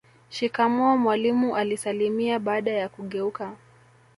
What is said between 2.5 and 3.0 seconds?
ya